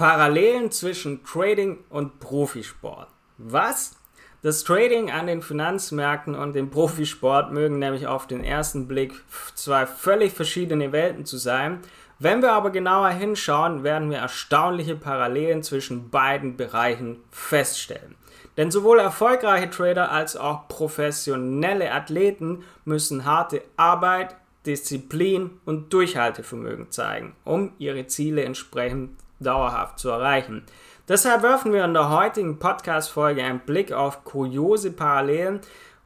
[0.00, 3.08] Parallelen zwischen Trading und Profisport.
[3.36, 3.96] Was?
[4.40, 9.12] Das Trading an den Finanzmärkten und dem Profisport mögen nämlich auf den ersten Blick
[9.54, 11.80] zwei völlig verschiedene Welten zu sein.
[12.18, 18.14] Wenn wir aber genauer hinschauen, werden wir erstaunliche Parallelen zwischen beiden Bereichen feststellen.
[18.56, 27.36] Denn sowohl erfolgreiche Trader als auch professionelle Athleten müssen harte Arbeit, Disziplin und Durchhaltevermögen zeigen,
[27.44, 29.10] um ihre Ziele entsprechend
[29.40, 30.64] dauerhaft zu erreichen.
[31.08, 35.60] Deshalb werfen wir in der heutigen Podcast-Folge einen Blick auf kuriose Parallelen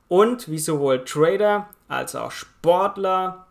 [0.08, 3.46] und wie sowohl Trader als auch Sportler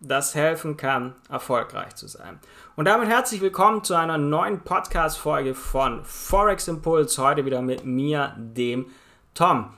[0.00, 2.40] das helfen kann, erfolgreich zu sein.
[2.76, 7.22] Und damit herzlich willkommen zu einer neuen Podcast-Folge von Forex Impulse.
[7.22, 8.86] Heute wieder mit mir, dem
[9.34, 9.72] Tom.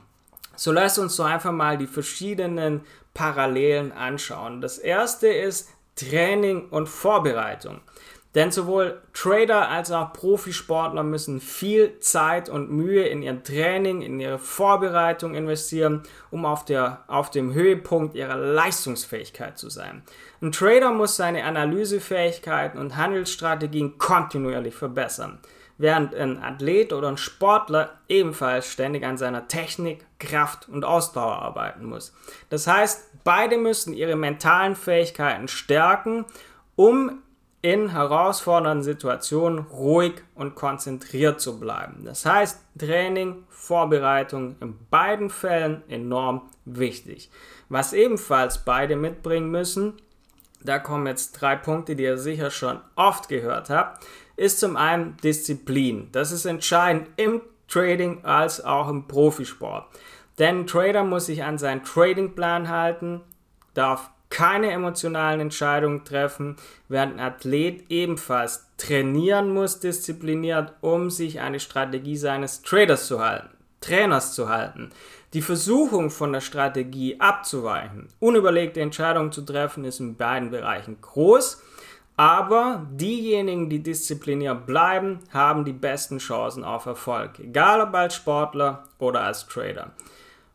[0.55, 2.81] So lasst uns doch einfach mal die verschiedenen
[3.13, 4.61] Parallelen anschauen.
[4.61, 7.81] Das erste ist Training und Vorbereitung.
[8.35, 14.19] Denn sowohl Trader als auch Profisportler müssen viel Zeit und Mühe in ihr Training, in
[14.19, 20.03] ihre Vorbereitung investieren, um auf, der, auf dem Höhepunkt ihrer Leistungsfähigkeit zu sein.
[20.41, 25.39] Ein Trader muss seine Analysefähigkeiten und Handelsstrategien kontinuierlich verbessern,
[25.77, 31.85] während ein Athlet oder ein Sportler ebenfalls ständig an seiner Technik, Kraft und Ausdauer arbeiten
[31.85, 32.13] muss.
[32.49, 36.25] Das heißt, beide müssen ihre mentalen Fähigkeiten stärken,
[36.75, 37.21] um
[37.65, 42.05] in herausfordernden Situationen ruhig und konzentriert zu bleiben.
[42.05, 47.31] Das heißt, Training, Vorbereitung in beiden Fällen enorm wichtig.
[47.67, 49.93] Was ebenfalls beide mitbringen müssen,
[50.63, 55.17] da kommen jetzt drei Punkte, die ihr sicher schon oft gehört habt, ist zum einen
[55.23, 56.09] Disziplin.
[56.11, 59.87] Das ist entscheidend im Trading als auch im Profisport.
[60.37, 63.21] Denn ein Trader muss sich an seinen Tradingplan halten,
[63.73, 66.57] darf keine emotionalen Entscheidungen treffen,
[66.89, 73.47] während ein Athlet ebenfalls trainieren muss, diszipliniert, um sich eine Strategie seines Traders zu halten,
[73.79, 74.89] Trainers zu halten.
[75.31, 81.61] Die Versuchung von der Strategie abzuweichen, unüberlegte Entscheidungen zu treffen, ist in beiden Bereichen groß.
[82.17, 88.83] Aber diejenigen, die diszipliniert bleiben, haben die besten Chancen auf Erfolg, egal ob als Sportler
[88.99, 89.91] oder als Trader.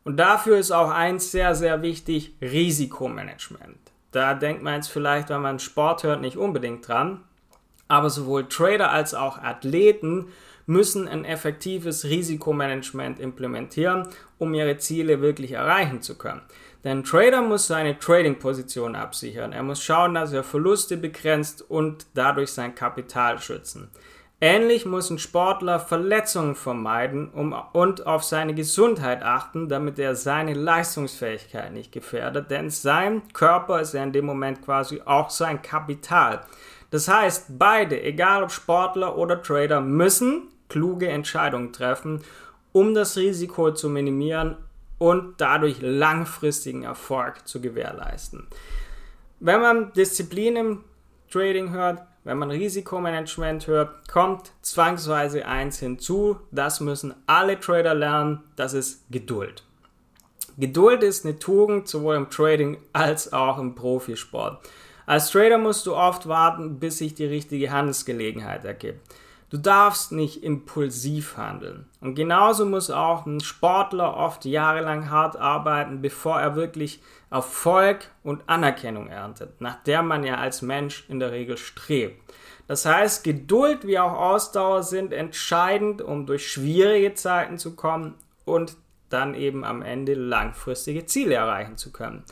[0.04, 3.78] Und dafür ist auch eins sehr, sehr wichtig, Risikomanagement.
[4.12, 7.22] Da denkt man jetzt vielleicht, wenn man Sport hört, nicht unbedingt dran.
[7.86, 10.28] Aber sowohl Trader als auch Athleten
[10.66, 16.42] müssen ein effektives Risikomanagement implementieren, um ihre Ziele wirklich erreichen zu können.
[16.84, 19.52] Denn ein Trader muss seine Trading-Position absichern.
[19.52, 23.90] Er muss schauen, dass er Verluste begrenzt und dadurch sein Kapital schützen.
[24.42, 30.54] Ähnlich muss ein Sportler Verletzungen vermeiden um, und auf seine Gesundheit achten, damit er seine
[30.54, 36.40] Leistungsfähigkeit nicht gefährdet, denn sein Körper ist ja in dem Moment quasi auch sein Kapital.
[36.90, 42.22] Das heißt, beide, egal ob Sportler oder Trader, müssen kluge Entscheidungen treffen,
[42.72, 44.56] um das Risiko zu minimieren
[44.96, 48.46] und dadurch langfristigen Erfolg zu gewährleisten.
[49.38, 50.84] Wenn man Disziplin im
[51.30, 58.42] Trading hört, wenn man Risikomanagement hört, kommt zwangsweise eins hinzu, das müssen alle Trader lernen,
[58.56, 59.64] das ist Geduld.
[60.58, 64.58] Geduld ist eine Tugend sowohl im Trading als auch im Profisport.
[65.06, 69.00] Als Trader musst du oft warten, bis sich die richtige Handelsgelegenheit ergibt.
[69.50, 71.86] Du darfst nicht impulsiv handeln.
[72.00, 77.02] Und genauso muss auch ein Sportler oft jahrelang hart arbeiten, bevor er wirklich
[77.32, 82.32] Erfolg und Anerkennung erntet, nach der man ja als Mensch in der Regel strebt.
[82.68, 88.76] Das heißt, Geduld wie auch Ausdauer sind entscheidend, um durch schwierige Zeiten zu kommen und
[89.08, 92.22] dann eben am Ende langfristige Ziele erreichen zu können.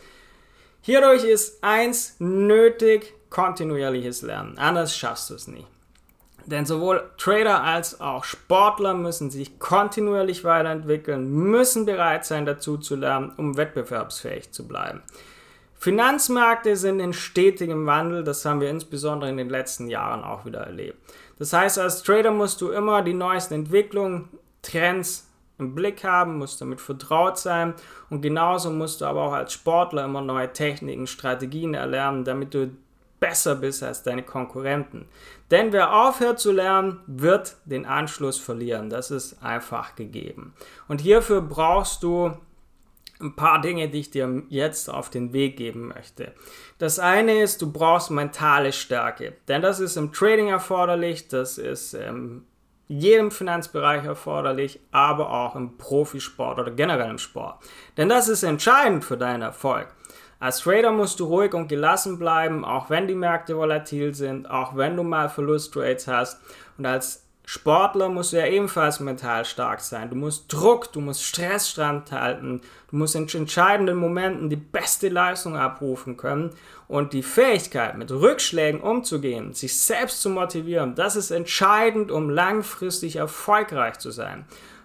[0.82, 4.56] Hierdurch ist eins nötig, kontinuierliches Lernen.
[4.58, 5.66] Anders schaffst du es nicht.
[6.48, 12.96] Denn sowohl Trader als auch Sportler müssen sich kontinuierlich weiterentwickeln, müssen bereit sein dazu zu
[12.96, 15.02] lernen, um wettbewerbsfähig zu bleiben.
[15.74, 20.60] Finanzmärkte sind in stetigem Wandel, das haben wir insbesondere in den letzten Jahren auch wieder
[20.60, 20.98] erlebt.
[21.38, 24.30] Das heißt, als Trader musst du immer die neuesten Entwicklungen,
[24.62, 27.74] Trends im Blick haben, musst damit vertraut sein
[28.08, 32.70] und genauso musst du aber auch als Sportler immer neue Techniken, Strategien erlernen, damit du
[33.20, 35.08] besser bist als deine Konkurrenten.
[35.50, 38.90] Denn wer aufhört zu lernen, wird den Anschluss verlieren.
[38.90, 40.54] Das ist einfach gegeben.
[40.88, 42.36] Und hierfür brauchst du
[43.20, 46.32] ein paar Dinge, die ich dir jetzt auf den Weg geben möchte.
[46.78, 49.34] Das eine ist, du brauchst mentale Stärke.
[49.48, 52.44] Denn das ist im Trading erforderlich, das ist in
[52.86, 57.62] jedem Finanzbereich erforderlich, aber auch im Profisport oder generell im Sport.
[57.96, 59.88] Denn das ist entscheidend für deinen Erfolg.
[60.40, 64.76] Als Trader musst du ruhig und gelassen bleiben, auch wenn die Märkte volatil sind, auch
[64.76, 66.40] wenn du mal Verlusttrades hast.
[66.76, 70.10] Und als Sportler musst du ja ebenfalls mental stark sein.
[70.10, 75.56] Du musst Druck, du musst Stress standhalten, du musst in entscheidenden Momenten die beste Leistung
[75.56, 76.50] abrufen können
[76.88, 83.16] und die Fähigkeit, mit Rückschlägen umzugehen, sich selbst zu motivieren, das ist entscheidend, um langfristig
[83.16, 84.44] erfolgreich zu sein.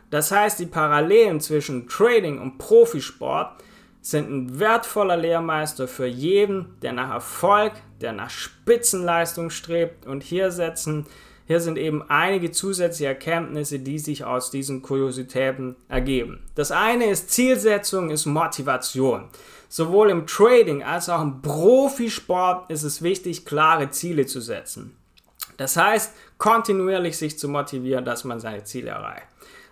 [0.09, 3.61] Das heißt, die Parallelen zwischen Trading und Profisport
[4.03, 10.51] sind ein wertvoller Lehrmeister für jeden, der nach Erfolg, der nach Spitzenleistung strebt und hier
[10.51, 11.07] setzen
[11.45, 16.39] hier sind eben einige zusätzliche Erkenntnisse, die sich aus diesen Kuriositäten ergeben.
[16.55, 19.25] Das eine ist Zielsetzung, ist Motivation.
[19.67, 24.95] Sowohl im Trading als auch im Profisport ist es wichtig, klare Ziele zu setzen.
[25.57, 29.27] Das heißt, kontinuierlich sich zu motivieren, dass man seine Ziele erreicht.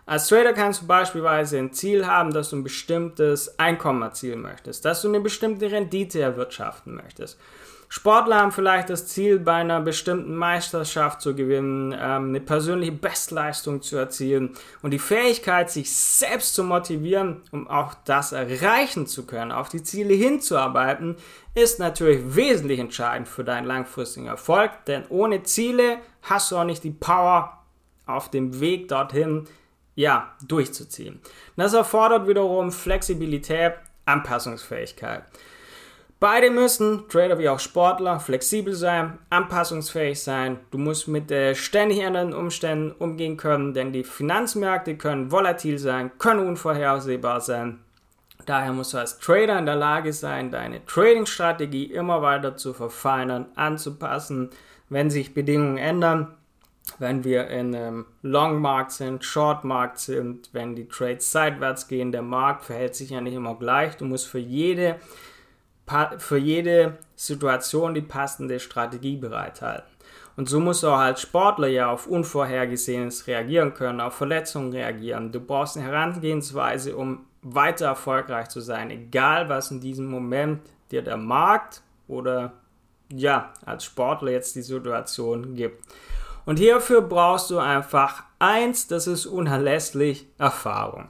[0.06, 4.83] Als Trader kannst du beispielsweise ein Ziel haben, dass du ein bestimmtes Einkommen erzielen möchtest,
[4.86, 7.38] dass du eine bestimmte Rendite erwirtschaften möchtest.
[7.94, 13.81] Sportler haben vielleicht das Ziel, bei einer bestimmten Meisterschaft zu gewinnen, ähm, eine persönliche Bestleistung
[13.81, 14.51] zu erzielen
[14.81, 19.83] und die Fähigkeit, sich selbst zu motivieren, um auch das erreichen zu können, auf die
[19.83, 21.18] Ziele hinzuarbeiten,
[21.53, 26.86] ist natürlich wesentlich entscheidend für deinen langfristigen Erfolg, denn ohne Ziele hast du auch nicht
[26.86, 27.62] die Power
[28.06, 29.48] auf dem Weg dorthin,
[29.95, 31.19] ja, durchzuziehen.
[31.55, 33.73] Das erfordert wiederum Flexibilität,
[34.05, 35.23] Anpassungsfähigkeit.
[36.21, 40.59] Beide müssen, Trader wie auch Sportler, flexibel sein, anpassungsfähig sein.
[40.69, 46.11] Du musst mit äh, ständig ändernden Umständen umgehen können, denn die Finanzmärkte können volatil sein,
[46.19, 47.79] können unvorhersehbar sein.
[48.45, 53.47] Daher musst du als Trader in der Lage sein, deine Trading-Strategie immer weiter zu verfeinern,
[53.55, 54.51] anzupassen,
[54.89, 56.35] wenn sich Bedingungen ändern.
[56.99, 62.65] Wenn wir in einem Long-Markt sind, Short-Markt sind, wenn die Trades seitwärts gehen, der Markt
[62.65, 63.97] verhält sich ja nicht immer gleich.
[63.97, 64.97] Du musst für jede
[66.17, 69.91] für jede Situation die passende Strategie bereithalten.
[70.37, 75.31] Und so musst du auch als Sportler ja auf Unvorhergesehenes reagieren können, auf Verletzungen reagieren.
[75.31, 80.61] Du brauchst eine Herangehensweise, um weiter erfolgreich zu sein, egal was in diesem Moment
[80.91, 82.53] dir der Markt oder
[83.13, 85.83] ja, als Sportler jetzt die Situation gibt.
[86.45, 91.09] Und hierfür brauchst du einfach eins, das ist unerlässlich Erfahrung.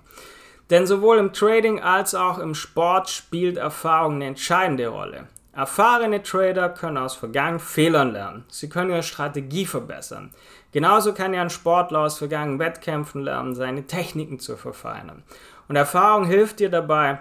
[0.69, 5.28] Denn sowohl im Trading als auch im Sport spielt Erfahrung eine entscheidende Rolle.
[5.54, 8.45] Erfahrene Trader können aus vergangenen Fehlern lernen.
[8.48, 10.31] Sie können ihre Strategie verbessern.
[10.72, 15.24] Genauso kann ja ein Sportler aus vergangenen Wettkämpfen lernen, seine Techniken zu verfeinern.
[15.68, 17.19] Und Erfahrung hilft dir dabei,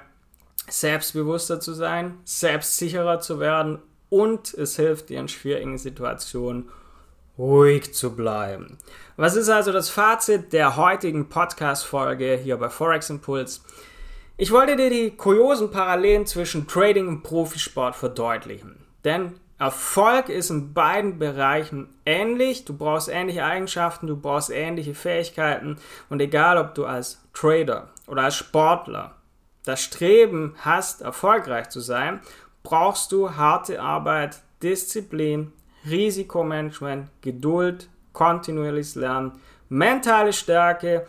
[0.69, 3.81] selbstbewusster zu sein, selbstsicherer zu werden
[4.11, 6.69] und es hilft dir in schwierigen Situationen
[7.41, 8.77] ruhig zu bleiben.
[9.17, 13.65] Was ist also das Fazit der heutigen Podcast-Folge hier bei Forex Impuls?
[14.37, 18.85] Ich wollte dir die kuriosen Parallelen zwischen Trading und Profisport verdeutlichen.
[19.05, 22.67] Denn Erfolg ist in beiden Bereichen ähnlich.
[22.67, 25.79] Du brauchst ähnliche Eigenschaften, du brauchst ähnliche Fähigkeiten.
[26.11, 29.17] Und egal, ob du als Trader oder als Sportler
[29.65, 32.21] das Streben hast, erfolgreich zu sein,
[32.63, 35.53] brauchst du harte Arbeit, Disziplin,
[35.89, 39.33] Risikomanagement, Geduld, kontinuierliches Lernen,
[39.69, 41.07] mentale Stärke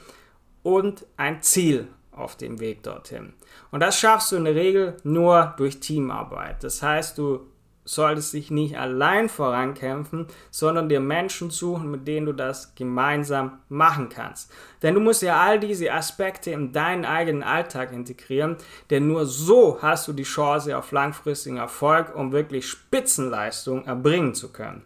[0.64, 3.34] und ein Ziel auf dem Weg dorthin.
[3.72, 6.64] Und das schaffst du in der Regel nur durch Teamarbeit.
[6.64, 7.48] Das heißt, du
[7.94, 14.10] solltest dich nicht allein vorankämpfen, sondern dir Menschen suchen, mit denen du das gemeinsam machen
[14.10, 14.52] kannst.
[14.82, 18.56] Denn du musst ja all diese Aspekte in deinen eigenen Alltag integrieren,
[18.90, 24.52] denn nur so hast du die Chance auf langfristigen Erfolg, um wirklich Spitzenleistung erbringen zu
[24.52, 24.84] können.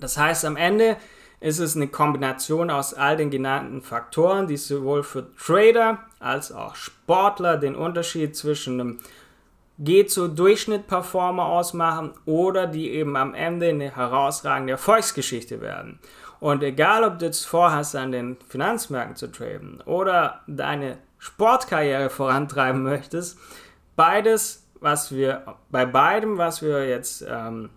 [0.00, 0.96] Das heißt, am Ende
[1.40, 6.74] ist es eine Kombination aus all den genannten Faktoren, die sowohl für Trader als auch
[6.74, 8.98] Sportler den Unterschied zwischen einem
[9.78, 16.00] Geh zu Durchschnitt-Performer ausmachen oder die eben am Ende eine herausragende Erfolgsgeschichte werden.
[16.40, 22.82] Und egal, ob du jetzt vorhast, an den Finanzmärkten zu traden oder deine Sportkarriere vorantreiben
[22.82, 23.38] möchtest,
[23.96, 27.70] beides, was wir bei beidem, was wir jetzt ähm,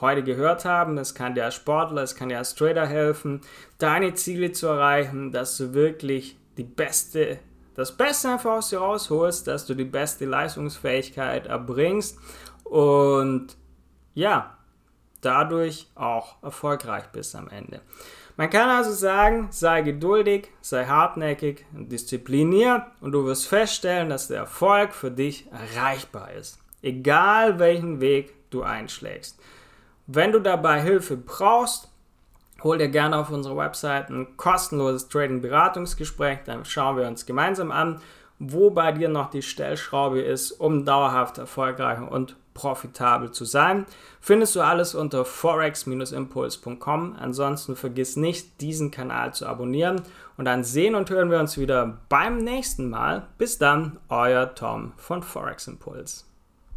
[0.00, 0.98] heute gehört haben.
[0.98, 3.40] Es kann dir als Sportler, es kann dir als Trader helfen,
[3.78, 7.38] deine Ziele zu erreichen, dass du wirklich die beste,
[7.74, 12.18] das Beste einfach aus dir rausholst, dass du die beste Leistungsfähigkeit erbringst
[12.64, 13.56] und
[14.14, 14.56] ja,
[15.20, 17.80] dadurch auch erfolgreich bist am Ende.
[18.36, 24.28] Man kann also sagen, sei geduldig, sei hartnäckig und diszipliniert und du wirst feststellen, dass
[24.28, 26.58] der Erfolg für dich erreichbar ist.
[26.80, 29.38] Egal welchen Weg du einschlägst.
[30.06, 31.91] Wenn du dabei Hilfe brauchst,
[32.62, 36.40] hol dir gerne auf unserer Website ein kostenloses Trading-Beratungsgespräch.
[36.44, 38.00] Dann schauen wir uns gemeinsam an,
[38.38, 43.86] wo bei dir noch die Stellschraube ist, um dauerhaft erfolgreich und profitabel zu sein.
[44.20, 47.16] Findest du alles unter forex-impuls.com.
[47.18, 50.02] Ansonsten vergiss nicht, diesen Kanal zu abonnieren
[50.36, 53.26] und dann sehen und hören wir uns wieder beim nächsten Mal.
[53.38, 56.31] Bis dann, euer Tom von Forex Impuls.